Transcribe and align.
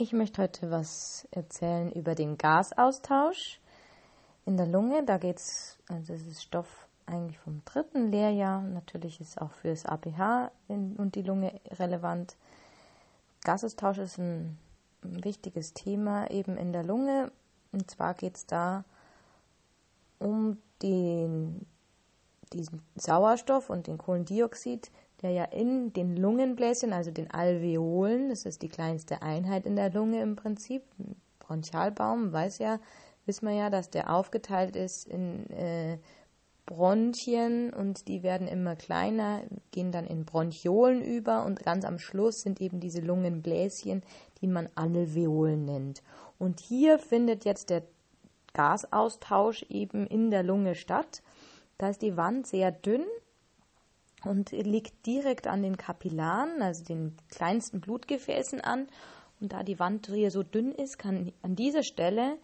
Ich 0.00 0.12
möchte 0.12 0.42
heute 0.42 0.70
was 0.70 1.26
erzählen 1.32 1.90
über 1.90 2.14
den 2.14 2.38
Gasaustausch 2.38 3.58
in 4.46 4.56
der 4.56 4.68
Lunge. 4.68 5.04
Da 5.04 5.18
geht 5.18 5.38
es, 5.38 5.76
also 5.88 6.12
das 6.12 6.22
ist 6.22 6.44
Stoff 6.44 6.86
eigentlich 7.04 7.40
vom 7.40 7.62
dritten 7.64 8.06
Lehrjahr. 8.06 8.62
Natürlich 8.62 9.20
ist 9.20 9.42
auch 9.42 9.50
für 9.50 9.70
das 9.70 9.86
APH 9.86 10.52
in, 10.68 10.94
und 10.94 11.16
die 11.16 11.22
Lunge 11.22 11.60
relevant. 11.80 12.36
Gasaustausch 13.42 13.98
ist 13.98 14.18
ein, 14.18 14.56
ein 15.02 15.24
wichtiges 15.24 15.74
Thema 15.74 16.30
eben 16.30 16.56
in 16.56 16.72
der 16.72 16.84
Lunge. 16.84 17.32
Und 17.72 17.90
zwar 17.90 18.14
geht 18.14 18.36
es 18.36 18.46
da 18.46 18.84
um 20.20 20.58
den, 20.80 21.66
diesen 22.52 22.82
Sauerstoff 22.94 23.68
und 23.68 23.88
den 23.88 23.98
Kohlendioxid, 23.98 24.92
der 25.22 25.30
ja 25.30 25.44
in 25.44 25.92
den 25.92 26.16
Lungenbläschen, 26.16 26.92
also 26.92 27.10
den 27.10 27.30
Alveolen, 27.30 28.28
das 28.28 28.44
ist 28.44 28.62
die 28.62 28.68
kleinste 28.68 29.22
Einheit 29.22 29.66
in 29.66 29.76
der 29.76 29.90
Lunge 29.90 30.22
im 30.22 30.36
Prinzip, 30.36 30.82
Bronchialbaum, 31.40 32.32
weiß 32.32 32.58
ja, 32.58 32.78
wissen 33.26 33.46
wir 33.46 33.54
ja, 33.54 33.70
dass 33.70 33.90
der 33.90 34.14
aufgeteilt 34.14 34.76
ist 34.76 35.06
in 35.08 35.48
äh, 35.50 35.98
Bronchien 36.66 37.72
und 37.72 38.08
die 38.08 38.22
werden 38.22 38.46
immer 38.46 38.76
kleiner, 38.76 39.42
gehen 39.70 39.90
dann 39.90 40.06
in 40.06 40.26
Bronchiolen 40.26 41.02
über 41.02 41.46
und 41.46 41.62
ganz 41.62 41.84
am 41.84 41.98
Schluss 41.98 42.42
sind 42.42 42.60
eben 42.60 42.78
diese 42.78 43.00
Lungenbläschen, 43.00 44.02
die 44.40 44.46
man 44.46 44.68
Alveolen 44.74 45.64
nennt. 45.64 46.02
Und 46.38 46.60
hier 46.60 46.98
findet 46.98 47.46
jetzt 47.46 47.70
der 47.70 47.84
Gasaustausch 48.52 49.64
eben 49.70 50.06
in 50.06 50.30
der 50.30 50.42
Lunge 50.42 50.74
statt. 50.74 51.22
Da 51.78 51.88
ist 51.88 52.02
die 52.02 52.16
Wand 52.16 52.46
sehr 52.46 52.70
dünn 52.70 53.04
und 54.24 54.50
liegt 54.52 55.06
direkt 55.06 55.46
an 55.46 55.62
den 55.62 55.76
Kapillaren, 55.76 56.62
also 56.62 56.84
den 56.84 57.14
kleinsten 57.30 57.80
Blutgefäßen 57.80 58.60
an. 58.60 58.88
Und 59.40 59.52
da 59.52 59.62
die 59.62 59.78
Wand 59.78 60.08
hier 60.08 60.30
so 60.30 60.42
dünn 60.42 60.72
ist, 60.72 60.98
kann 60.98 61.32
an 61.42 61.54
dieser 61.54 61.82
Stelle 61.82 62.38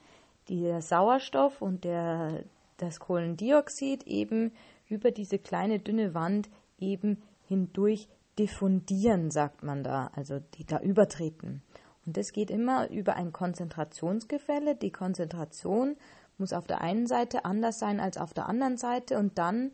der 0.48 0.82
Sauerstoff 0.82 1.62
und 1.62 1.84
der, 1.84 2.44
das 2.76 3.00
Kohlendioxid 3.00 4.06
eben 4.06 4.52
über 4.88 5.10
diese 5.10 5.38
kleine 5.38 5.78
dünne 5.78 6.14
Wand 6.14 6.48
eben 6.78 7.22
hindurch 7.48 8.08
diffundieren, 8.38 9.30
sagt 9.30 9.62
man 9.62 9.82
da, 9.82 10.10
also 10.14 10.40
die 10.56 10.64
da 10.64 10.80
übertreten. 10.80 11.62
Und 12.06 12.16
das 12.16 12.32
geht 12.32 12.50
immer 12.50 12.90
über 12.90 13.14
ein 13.14 13.32
Konzentrationsgefälle. 13.32 14.74
Die 14.76 14.90
Konzentration 14.90 15.96
muss 16.36 16.52
auf 16.52 16.66
der 16.66 16.80
einen 16.80 17.06
Seite 17.06 17.44
anders 17.44 17.78
sein 17.78 18.00
als 18.00 18.18
auf 18.18 18.34
der 18.34 18.48
anderen 18.48 18.76
Seite 18.76 19.18
und 19.18 19.38
dann 19.38 19.72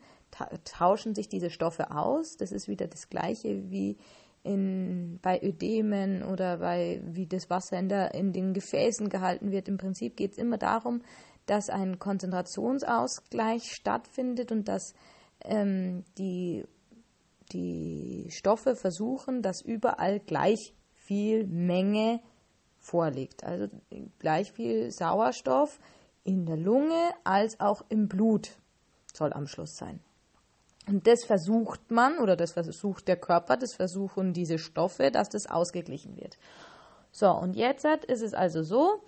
tauschen 0.63 1.15
sich 1.15 1.29
diese 1.29 1.49
Stoffe 1.49 1.91
aus. 1.91 2.37
Das 2.37 2.51
ist 2.51 2.67
wieder 2.67 2.87
das 2.87 3.09
gleiche 3.09 3.69
wie 3.69 3.97
in, 4.43 5.19
bei 5.21 5.41
Ödemen 5.41 6.23
oder 6.23 6.57
bei 6.57 7.01
wie 7.03 7.27
das 7.27 7.49
Wasser 7.49 7.77
in, 7.77 7.89
der, 7.89 8.13
in 8.13 8.33
den 8.33 8.53
Gefäßen 8.53 9.09
gehalten 9.09 9.51
wird. 9.51 9.67
Im 9.67 9.77
Prinzip 9.77 10.17
geht 10.17 10.31
es 10.31 10.37
immer 10.37 10.57
darum, 10.57 11.01
dass 11.45 11.69
ein 11.69 11.99
Konzentrationsausgleich 11.99 13.71
stattfindet 13.73 14.51
und 14.51 14.67
dass 14.67 14.93
ähm, 15.43 16.03
die, 16.17 16.65
die 17.51 18.27
Stoffe 18.31 18.75
versuchen, 18.75 19.41
dass 19.41 19.61
überall 19.61 20.19
gleich 20.19 20.73
viel 20.93 21.45
Menge 21.47 22.21
vorliegt. 22.77 23.43
Also 23.43 23.67
gleich 24.19 24.51
viel 24.51 24.91
Sauerstoff 24.91 25.79
in 26.23 26.45
der 26.45 26.57
Lunge 26.57 27.11
als 27.23 27.59
auch 27.59 27.83
im 27.89 28.07
Blut 28.07 28.57
soll 29.13 29.33
am 29.33 29.47
Schluss 29.47 29.75
sein. 29.75 29.99
Und 30.87 31.05
das 31.05 31.23
versucht 31.23 31.91
man 31.91 32.17
oder 32.17 32.35
das 32.35 32.53
versucht 32.53 33.07
der 33.07 33.17
Körper, 33.17 33.55
das 33.55 33.75
versuchen 33.75 34.33
diese 34.33 34.57
Stoffe, 34.57 35.11
dass 35.11 35.29
das 35.29 35.45
ausgeglichen 35.47 36.17
wird. 36.17 36.37
So, 37.11 37.29
und 37.29 37.55
jetzt 37.55 37.85
ist 37.85 38.21
es 38.21 38.33
also 38.33 38.63
so, 38.63 39.03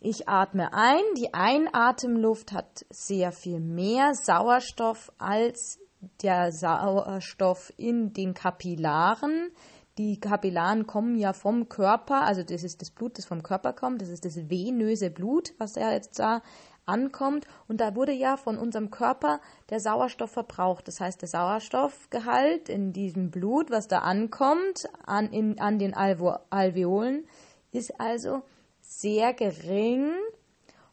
ich 0.00 0.28
atme 0.28 0.72
ein, 0.72 1.02
die 1.16 1.32
Einatemluft 1.32 2.52
hat 2.52 2.84
sehr 2.90 3.32
viel 3.32 3.60
mehr 3.60 4.14
Sauerstoff 4.14 5.12
als 5.18 5.78
der 6.22 6.52
Sauerstoff 6.52 7.72
in 7.76 8.12
den 8.12 8.34
Kapillaren. 8.34 9.50
Die 9.96 10.18
Kapillaren 10.18 10.86
kommen 10.86 11.16
ja 11.16 11.32
vom 11.32 11.68
Körper, 11.68 12.22
also 12.22 12.42
das 12.42 12.64
ist 12.64 12.82
das 12.82 12.90
Blut, 12.90 13.16
das 13.16 13.24
vom 13.26 13.42
Körper 13.42 13.72
kommt, 13.72 14.02
das 14.02 14.08
ist 14.08 14.24
das 14.24 14.50
venöse 14.50 15.10
Blut, 15.10 15.54
was 15.58 15.76
ja 15.76 15.92
jetzt 15.92 16.18
da 16.18 16.42
ankommt. 16.86 17.46
Und 17.68 17.80
da 17.80 17.94
wurde 17.94 18.12
ja 18.12 18.36
von 18.36 18.58
unserem 18.58 18.90
Körper 18.90 19.40
der 19.70 19.80
Sauerstoff 19.80 20.30
verbraucht. 20.30 20.88
Das 20.88 21.00
heißt, 21.00 21.20
der 21.22 21.28
Sauerstoffgehalt 21.28 22.68
in 22.68 22.92
diesem 22.92 23.30
Blut, 23.30 23.70
was 23.70 23.88
da 23.88 24.00
ankommt, 24.00 24.88
an, 25.06 25.30
in, 25.30 25.60
an 25.60 25.78
den 25.78 25.94
Alvo 25.94 26.36
Alveolen, 26.50 27.26
ist 27.72 28.00
also 28.00 28.42
sehr 28.80 29.32
gering. 29.34 30.12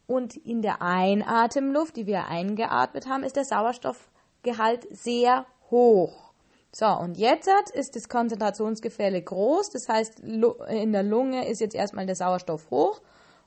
Und 0.07 0.35
in 0.35 0.61
der 0.61 0.81
Einatemluft, 0.81 1.95
die 1.95 2.05
wir 2.05 2.27
eingeatmet 2.27 3.07
haben, 3.07 3.23
ist 3.23 3.35
der 3.35 3.45
Sauerstoffgehalt 3.45 4.87
sehr 4.91 5.45
hoch. 5.69 6.31
So, 6.73 6.85
und 6.85 7.17
jetzt 7.17 7.49
ist 7.73 7.95
das 7.97 8.07
Konzentrationsgefälle 8.07 9.21
groß. 9.21 9.71
Das 9.71 9.89
heißt, 9.89 10.21
in 10.21 10.91
der 10.93 11.03
Lunge 11.03 11.47
ist 11.47 11.59
jetzt 11.59 11.75
erstmal 11.75 12.05
der 12.05 12.15
Sauerstoff 12.15 12.69
hoch 12.71 13.01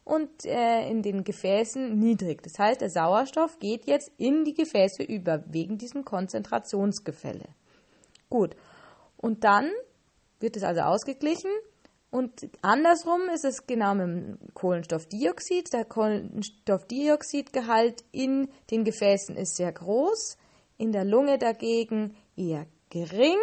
und 0.04 0.44
äh, 0.44 0.88
in 0.88 1.02
den 1.02 1.24
Gefäßen 1.24 1.98
niedrig. 1.98 2.42
Das 2.42 2.58
heißt, 2.58 2.80
der 2.80 2.90
Sauerstoff 2.90 3.58
geht 3.58 3.86
jetzt 3.86 4.12
in 4.18 4.44
die 4.44 4.54
Gefäße 4.54 5.02
über, 5.02 5.42
wegen 5.46 5.78
diesem 5.78 6.04
Konzentrationsgefälle. 6.04 7.46
Gut. 8.28 8.54
Und 9.16 9.44
dann 9.44 9.70
wird 10.40 10.56
es 10.56 10.62
also 10.62 10.82
ausgeglichen. 10.82 11.50
Und 12.10 12.48
andersrum 12.62 13.22
ist 13.32 13.44
es 13.44 13.66
genau 13.66 13.94
mit 13.94 14.06
dem 14.06 14.38
Kohlenstoffdioxid. 14.52 15.72
Der 15.72 15.84
Kohlenstoffdioxidgehalt 15.84 18.04
in 18.12 18.48
den 18.70 18.84
Gefäßen 18.84 19.36
ist 19.36 19.56
sehr 19.56 19.72
groß, 19.72 20.36
in 20.76 20.92
der 20.92 21.04
Lunge 21.04 21.38
dagegen 21.38 22.14
eher 22.36 22.66
gering 22.90 23.38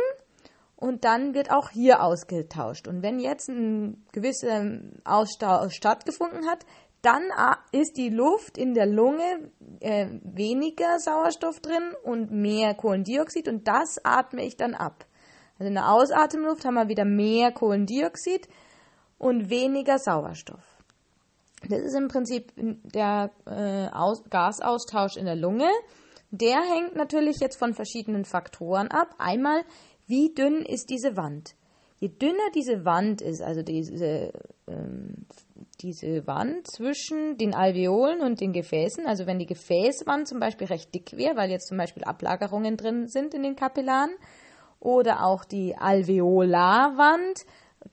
und 0.81 1.06
dann 1.06 1.36
wird 1.36 1.52
auch 1.52 1.69
hier 1.69 2.02
ausgetauscht. 2.03 2.88
Und 2.88 3.03
wenn 3.03 3.19
jetzt 3.19 3.47
ein 3.50 4.03
gewisser 4.12 4.80
Austausch 5.06 5.75
stattgefunden 5.75 6.50
hat, 6.50 6.66
dann 7.03 7.22
ah, 7.36 7.58
ist 7.72 7.97
die 7.97 8.09
Luft 8.09 8.58
in 8.58 8.74
der 8.74 8.88
Lunge 8.88 9.52
äh, 9.80 10.08
weniger 10.24 11.00
Sauerstoff 11.00 11.59
drin 11.59 11.94
und 12.03 12.31
mehr 12.31 12.74
Kohlendioxid 12.74 13.47
und 13.47 13.68
das 13.68 14.03
atme 14.03 14.44
ich 14.44 14.58
dann 14.58 14.74
ab. 14.74 15.06
Also 15.59 15.68
in 15.68 15.75
der 15.75 15.91
Ausatemluft 15.91 16.66
haben 16.66 16.74
wir 16.74 16.90
wieder 16.90 17.06
mehr 17.06 17.52
Kohlendioxid 17.52 18.50
und 19.20 19.52
weniger 19.52 20.00
Sauerstoff. 20.00 20.64
Das 21.70 21.80
ist 21.80 21.96
im 21.96 22.08
Prinzip 22.08 22.53
der 22.56 23.30
äh, 23.46 23.88
Aus 23.94 24.24
Gasaustausch 24.31 25.16
in 25.16 25.25
der 25.25 25.36
Lunge. 25.36 25.70
Der 26.31 26.62
hängt 26.62 26.96
natürlich 26.96 27.40
jetzt 27.40 27.59
von 27.59 27.74
verschiedenen 27.74 28.25
Faktoren 28.25 28.88
ab. 28.88 29.14
Einmal 29.20 29.64
wie 30.11 30.33
dünn 30.33 30.66
ist 30.66 30.89
diese 30.89 31.16
Wand? 31.16 31.55
Je 31.99 32.09
dünner 32.09 32.51
diese 32.53 32.83
Wand 32.83 33.22
ist, 33.22 33.41
also 33.41 33.61
diese, 33.61 34.33
ähm, 34.67 35.25
diese 35.79 36.27
Wand 36.27 36.67
zwischen 36.67 37.38
den 37.38 37.53
Alveolen 37.53 38.19
und 38.19 38.41
den 38.41 38.51
Gefäßen, 38.51 39.05
also 39.05 39.25
wenn 39.25 39.39
die 39.39 39.45
Gefäßwand 39.45 40.27
zum 40.27 40.39
Beispiel 40.39 40.67
recht 40.67 40.94
dick 40.94 41.16
wäre, 41.16 41.38
weil 41.38 41.49
jetzt 41.49 41.67
zum 41.67 41.77
Beispiel 41.77 42.03
Ablagerungen 42.03 42.75
drin 42.75 43.07
sind 43.07 43.33
in 43.33 43.44
den 43.44 43.55
Kapillaren, 43.55 44.11
oder 44.81 45.23
auch 45.23 45.45
die 45.45 45.77
Alveolarwand 45.77 47.45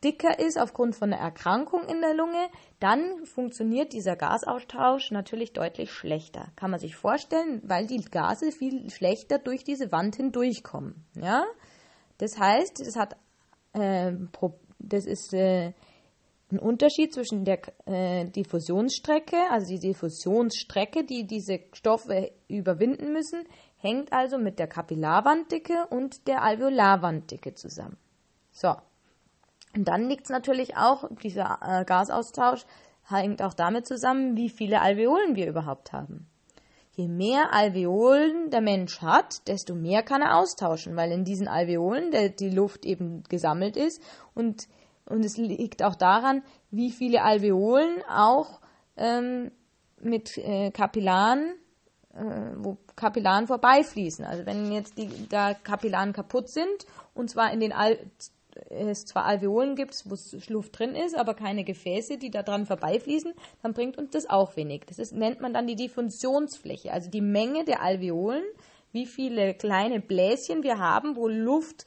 dicker 0.02 0.38
ist 0.38 0.58
aufgrund 0.58 0.96
von 0.96 1.12
einer 1.12 1.22
Erkrankung 1.22 1.82
in 1.86 2.00
der 2.00 2.14
Lunge, 2.14 2.48
dann 2.80 3.24
funktioniert 3.26 3.92
dieser 3.92 4.16
Gasaustausch 4.16 5.10
natürlich 5.10 5.52
deutlich 5.52 5.92
schlechter. 5.92 6.48
Kann 6.56 6.70
man 6.70 6.80
sich 6.80 6.96
vorstellen, 6.96 7.62
weil 7.64 7.86
die 7.86 8.00
Gase 8.00 8.52
viel 8.52 8.90
schlechter 8.90 9.38
durch 9.38 9.64
diese 9.64 9.92
Wand 9.92 10.16
hindurchkommen. 10.16 11.06
Ja? 11.14 11.44
Das 12.18 12.38
heißt, 12.38 12.80
das 12.80 12.96
hat 12.96 13.16
äh, 13.72 14.12
das 14.78 15.06
ist 15.06 15.34
äh, 15.34 15.72
ein 16.50 16.58
Unterschied 16.58 17.12
zwischen 17.12 17.44
der 17.44 17.60
äh, 17.86 18.26
Diffusionsstrecke, 18.26 19.36
also 19.50 19.66
die 19.66 19.80
Diffusionsstrecke, 19.80 21.04
die 21.04 21.26
diese 21.26 21.60
Stoffe 21.72 22.32
überwinden 22.48 23.12
müssen, 23.12 23.44
hängt 23.76 24.12
also 24.12 24.38
mit 24.38 24.59
der 24.59 24.66
Kapillarwanddicke 24.66 25.86
und 25.91 26.26
der 26.26 26.42
Alveolarwanddicke 26.42 27.54
zusammen. 27.54 27.98
So. 28.50 28.74
Und 29.76 29.86
dann 29.86 30.09
liegt 30.09 30.24
es 30.24 30.30
natürlich 30.30 30.76
auch, 30.76 31.09
dieser 31.22 31.59
äh, 31.62 31.84
Gasaustausch 31.84 32.64
hängt 33.06 33.42
auch 33.42 33.54
damit 33.54 33.86
zusammen, 33.86 34.36
wie 34.36 34.48
viele 34.48 34.80
Alveolen 34.80 35.36
wir 35.36 35.47
überhaupt 35.47 35.92
haben. 35.92 36.26
Je 36.98 37.06
mehr 37.06 37.53
Alveolen 37.53 38.50
der 38.50 38.60
Mensch 38.60 39.03
hat, 39.03 39.47
desto 39.47 39.77
mehr 39.77 40.03
kann 40.03 40.21
er 40.21 40.36
austauschen, 40.36 40.97
weil 40.97 41.12
in 41.12 41.22
diesen 41.22 41.47
Alveolen 41.47 42.10
der, 42.10 42.28
die 42.28 42.50
Luft 42.50 42.84
eben 42.84 43.22
gesammelt 43.28 43.77
ist 43.77 44.03
und, 44.34 44.66
und 45.04 45.24
es 45.24 45.36
liegt 45.36 45.84
auch 45.84 45.95
daran, 45.95 46.42
wie 46.72 46.91
viele 46.91 47.22
Alveolen 47.22 48.03
auch 48.10 48.60
ähm, 48.97 49.53
mit 50.00 50.39
äh, 50.39 50.72
Kapillaren, 50.72 51.54
äh, 52.15 52.56
wo 52.56 52.78
Kapillaren 52.97 53.47
vorbeifließen. 53.47 54.24
Also 54.24 54.45
wenn 54.45 54.72
jetzt 54.72 54.98
die 54.98 55.09
da 55.28 55.54
Kapillaren 55.54 56.12
kaputt 56.12 56.48
sind 56.48 56.84
und 57.15 57.30
zwar 57.30 57.53
in 57.53 57.60
den 57.60 57.72
Al 57.72 57.97
es 58.71 59.05
zwar 59.05 59.25
Alveolen 59.25 59.75
gibt, 59.75 59.95
wo 60.07 60.16
Luft 60.53 60.78
drin 60.78 60.95
ist, 60.95 61.16
aber 61.16 61.34
keine 61.34 61.65
Gefäße, 61.65 62.19
die 62.19 62.31
da 62.31 62.43
dran 62.43 62.66
vorbeifließen, 62.66 63.33
dann 63.63 63.72
bringt 63.72 63.99
uns 63.99 64.10
das 64.10 64.28
auch 64.28 64.57
wenig. 64.57 64.84
Das 64.87 64.99
ist, 64.99 65.13
nennt 65.13 65.41
man 65.41 65.53
dann 65.53 65.66
die 65.66 65.77
Diffusionsfläche, 65.77 66.93
also 66.93 67.10
die 67.10 67.21
Menge 67.21 67.65
der 67.65 67.83
Alveolen, 67.83 68.45
wie 68.93 69.07
viele 69.07 69.55
kleine 69.55 70.01
Bläschen 70.01 70.63
wir 70.63 70.78
haben, 70.78 71.16
wo 71.16 71.28
Luft 71.28 71.87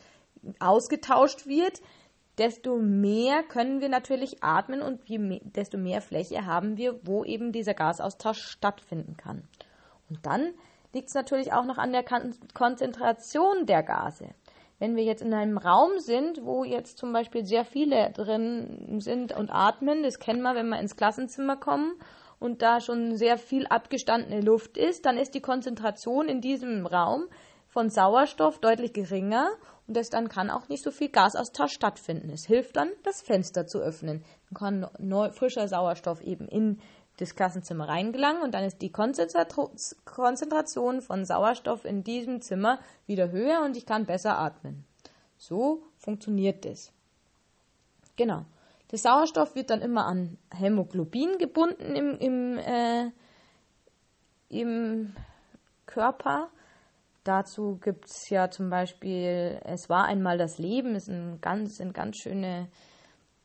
ausgetauscht 0.60 1.48
wird, 1.48 1.82
desto 2.38 2.78
mehr 2.78 3.44
können 3.44 3.82
wir 3.82 3.90
natürlich 3.90 4.44
atmen 4.44 4.82
und 4.82 5.10
mehr, 5.10 5.40
desto 5.44 5.78
mehr 5.78 6.02
Fläche 6.02 6.46
haben 6.46 6.78
wir, 6.78 7.00
wo 7.06 7.24
eben 7.24 7.52
dieser 7.52 7.74
Gasaustausch 7.74 8.42
stattfinden 8.42 9.18
kann. 9.18 9.48
Und 10.10 10.26
dann 10.26 10.54
liegt 10.94 11.10
es 11.10 11.14
natürlich 11.14 11.54
auch 11.54 11.66
noch 11.66 11.78
an 11.78 11.92
der 11.92 12.04
Konzentration 12.54 13.66
der 13.66 13.84
Gase. 13.84 14.30
Wenn 14.82 14.96
wir 14.96 15.04
jetzt 15.04 15.22
in 15.22 15.32
einem 15.32 15.60
Raum 15.60 16.00
sind, 16.00 16.44
wo 16.44 16.64
jetzt 16.64 16.98
zum 16.98 17.14
Beispiel 17.14 17.46
sehr 17.46 17.66
viele 17.66 18.12
drin 18.14 18.98
sind 18.98 19.32
und 19.32 19.52
atmen, 19.52 20.02
das 20.02 20.18
kennen 20.18 20.42
wir, 20.42 20.56
wenn 20.56 20.70
wir 20.70 20.80
ins 20.80 20.96
Klassenzimmer 20.96 21.56
kommen 21.56 21.94
und 22.40 22.64
da 22.64 22.80
schon 22.80 23.16
sehr 23.16 23.38
viel 23.38 23.68
abgestandene 23.68 24.42
Luft 24.42 24.80
ist, 24.80 25.06
dann 25.06 25.20
ist 25.20 25.36
die 25.36 25.40
Konzentration 25.40 26.28
in 26.28 26.42
diesem 26.42 26.88
Raum 26.88 27.28
von 27.68 27.92
Sauerstoff 27.92 28.58
deutlich 28.58 28.92
geringer 28.92 29.52
und 29.88 29.96
das 29.96 30.10
dann 30.10 30.30
kann 30.30 30.50
auch 30.50 30.68
nicht 30.68 30.84
so 30.84 30.90
viel 30.90 31.10
Gasaustausch 31.10 31.74
stattfinden. 31.74 32.32
Es 32.32 32.48
hilft 32.48 32.76
dann, 32.76 32.90
das 33.04 33.22
Fenster 33.22 33.68
zu 33.68 33.78
öffnen. 33.78 34.26
Dann 34.50 34.58
kann 34.58 34.90
neu, 34.98 35.30
frischer 35.30 35.68
Sauerstoff 35.68 36.22
eben 36.22 36.48
in 36.48 36.82
das 37.22 37.36
Klassenzimmer 37.36 37.88
reingelangen 37.88 38.42
und 38.42 38.54
dann 38.54 38.64
ist 38.64 38.82
die 38.82 38.92
Konzentration 38.92 41.02
von 41.02 41.26
Sauerstoff 41.26 41.86
in 41.86 42.04
diesem 42.04 42.42
Zimmer 42.42 42.80
wieder 43.06 43.32
höher 43.32 43.64
und 43.64 43.78
ich 43.78 43.86
kann 43.86 44.06
besser 44.06 44.40
atmen. 44.40 44.86
So 45.38 45.84
funktioniert 45.98 46.66
das. 46.66 46.92
Genau. 48.16 48.46
Der 48.92 49.00
Sauerstoff 49.00 49.56
wird 49.56 49.70
dann 49.70 49.82
immer 49.82 50.06
an 50.06 50.38
Hämoglobin 50.54 51.38
gebunden 51.38 51.96
im, 51.96 52.18
im, 52.18 52.58
äh, 52.58 53.12
im 54.50 55.16
Körper. 55.86 56.50
Dazu 57.24 57.78
gibt 57.82 58.06
es 58.06 58.30
ja 58.30 58.50
zum 58.50 58.70
Beispiel, 58.70 59.62
es 59.64 59.90
war 59.90 60.06
einmal 60.06 60.38
das 60.38 60.58
Leben, 60.58 60.96
ist 60.96 61.08
ein 61.08 61.40
ganz, 61.40 61.78
sind 61.78 61.94
ganz 61.94 62.18
schöne 62.18 62.68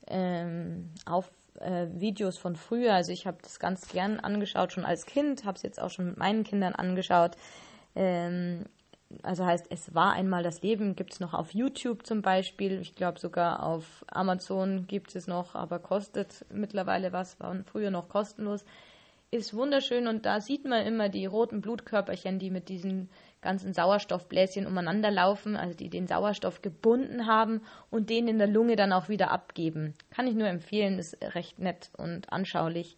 ähm, 0.06 0.90
auf, 1.05 1.31
äh, 1.60 1.86
Videos 1.92 2.38
von 2.38 2.56
früher. 2.56 2.94
Also 2.94 3.12
ich 3.12 3.26
habe 3.26 3.38
das 3.42 3.58
ganz 3.58 3.88
gern 3.88 4.20
angeschaut, 4.20 4.72
schon 4.72 4.84
als 4.84 5.06
Kind, 5.06 5.44
habe 5.44 5.56
es 5.56 5.62
jetzt 5.62 5.80
auch 5.80 5.90
schon 5.90 6.06
mit 6.06 6.16
meinen 6.16 6.44
Kindern 6.44 6.74
angeschaut. 6.74 7.36
Ähm, 7.94 8.64
also 9.22 9.46
heißt, 9.46 9.66
es 9.70 9.94
war 9.94 10.12
einmal 10.12 10.42
das 10.42 10.62
Leben, 10.62 10.96
gibt 10.96 11.12
es 11.12 11.20
noch 11.20 11.32
auf 11.32 11.54
YouTube 11.54 12.06
zum 12.06 12.22
Beispiel. 12.22 12.80
Ich 12.80 12.94
glaube 12.94 13.20
sogar 13.20 13.62
auf 13.62 14.04
Amazon 14.08 14.86
gibt 14.86 15.14
es 15.14 15.26
noch, 15.26 15.54
aber 15.54 15.78
kostet 15.78 16.44
mittlerweile 16.50 17.12
was, 17.12 17.38
war 17.38 17.56
früher 17.70 17.90
noch 17.90 18.08
kostenlos. 18.08 18.64
Ist 19.30 19.54
wunderschön 19.54 20.06
und 20.06 20.24
da 20.26 20.40
sieht 20.40 20.64
man 20.64 20.86
immer 20.86 21.08
die 21.08 21.26
roten 21.26 21.60
Blutkörperchen, 21.60 22.38
die 22.38 22.50
mit 22.50 22.68
diesen 22.68 23.08
ganzen 23.46 23.72
Sauerstoffbläschen 23.72 24.66
umeinander 24.66 25.12
laufen, 25.12 25.56
also 25.56 25.72
die 25.72 25.88
den 25.88 26.08
Sauerstoff 26.08 26.62
gebunden 26.62 27.26
haben 27.26 27.60
und 27.90 28.10
den 28.10 28.26
in 28.26 28.38
der 28.38 28.48
Lunge 28.48 28.75
dann 28.75 28.93
auch 28.93 29.08
wieder 29.08 29.31
abgeben. 29.31 29.94
Kann 30.10 30.26
ich 30.26 30.34
nur 30.34 30.48
empfehlen, 30.48 30.98
ist 30.98 31.16
recht 31.22 31.60
nett 31.60 31.90
und 31.96 32.32
anschaulich. 32.32 32.96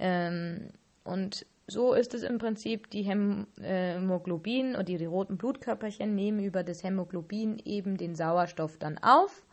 Ähm, 0.00 0.70
und 1.04 1.46
so 1.68 1.94
ist 1.94 2.14
es 2.14 2.24
im 2.24 2.38
Prinzip, 2.38 2.90
die 2.90 3.02
Hämoglobin 3.02 4.74
und 4.74 4.88
die, 4.88 4.98
die 4.98 5.04
roten 5.04 5.36
Blutkörperchen 5.36 6.16
nehmen 6.16 6.40
über 6.40 6.64
das 6.64 6.82
Hämoglobin 6.82 7.62
eben 7.64 7.96
den 7.96 8.16
Sauerstoff 8.16 8.78
dann 8.78 8.98
auf. 8.98 9.44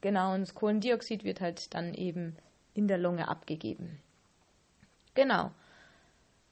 Genau, 0.00 0.34
und 0.34 0.40
das 0.40 0.54
Kohlendioxid 0.56 1.22
wird 1.22 1.40
halt 1.40 1.74
dann 1.74 1.94
eben 1.94 2.36
in 2.74 2.88
der 2.88 2.98
Lunge 2.98 3.28
abgegeben. 3.28 4.00
Genau. 5.14 5.52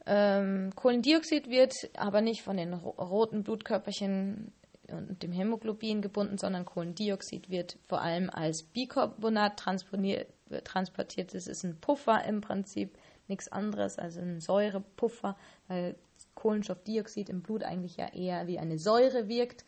Ähm, 0.06 0.72
Kohlendioxid 0.74 1.48
wird 1.48 1.74
aber 1.96 2.20
nicht 2.20 2.42
von 2.42 2.56
den 2.56 2.74
roten 2.74 3.42
Blutkörperchen 3.42 4.52
und 4.88 5.22
dem 5.22 5.32
Hämoglobin 5.32 6.00
gebunden, 6.00 6.38
sondern 6.38 6.64
Kohlendioxid 6.64 7.50
wird 7.50 7.76
vor 7.88 8.00
allem 8.00 8.30
als 8.30 8.62
Bicarbonat 8.72 9.58
transportiert. 9.58 11.34
Das 11.34 11.46
ist 11.48 11.64
ein 11.64 11.80
Puffer 11.80 12.24
im 12.24 12.40
Prinzip 12.40 12.96
nichts 13.28 13.50
anderes 13.50 13.98
als 13.98 14.16
ein 14.16 14.40
Säurepuffer, 14.40 15.36
weil 15.66 15.96
Kohlenstoffdioxid 16.34 17.28
im 17.28 17.42
Blut 17.42 17.64
eigentlich 17.64 17.96
ja 17.96 18.12
eher 18.12 18.46
wie 18.46 18.60
eine 18.60 18.78
Säure 18.78 19.28
wirkt. 19.28 19.64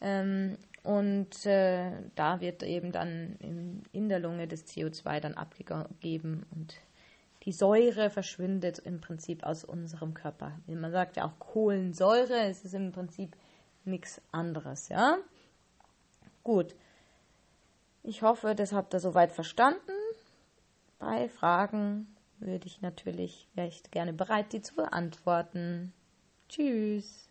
Ähm, 0.00 0.56
und 0.84 1.46
äh, 1.46 1.90
da 2.14 2.40
wird 2.40 2.62
eben 2.62 2.92
dann 2.92 3.36
in, 3.40 3.82
in 3.92 4.08
der 4.08 4.20
Lunge 4.20 4.46
das 4.46 4.66
CO2 4.66 5.18
dann 5.18 5.34
abgegeben 5.34 6.46
und 6.54 6.74
die 7.44 7.52
Säure 7.52 8.10
verschwindet 8.10 8.78
im 8.78 9.00
Prinzip 9.00 9.44
aus 9.44 9.64
unserem 9.64 10.14
Körper. 10.14 10.58
Man 10.66 10.92
sagt 10.92 11.16
ja 11.16 11.26
auch 11.26 11.38
Kohlensäure, 11.38 12.40
es 12.46 12.64
ist 12.64 12.74
im 12.74 12.92
Prinzip 12.92 13.36
nichts 13.84 14.20
anderes, 14.32 14.88
ja. 14.88 15.18
Gut. 16.42 16.74
Ich 18.02 18.22
hoffe, 18.22 18.54
das 18.54 18.72
habt 18.72 18.94
ihr 18.94 19.00
soweit 19.00 19.32
verstanden. 19.32 19.92
Bei 20.98 21.28
Fragen 21.28 22.14
würde 22.38 22.66
ich 22.66 22.80
natürlich, 22.80 23.48
ich 23.56 23.82
gerne 23.90 24.12
bereit, 24.12 24.52
die 24.52 24.60
zu 24.60 24.74
beantworten. 24.74 25.92
Tschüss. 26.48 27.28